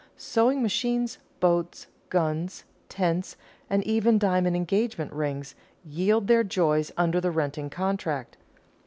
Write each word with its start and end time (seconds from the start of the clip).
Sewing 0.17 0.63
machines, 0.63 1.19
boats, 1.39 1.85
guns, 2.09 2.63
tents, 2.89 3.35
and 3.69 3.83
even 3.83 4.17
diamond 4.17 4.55
engagement 4.55 5.13
rings, 5.13 5.53
yield 5.85 6.25
their 6.25 6.43
joys 6.43 6.91
under 6.97 7.21
the 7.21 7.29
renting 7.29 7.69
contract. 7.69 8.35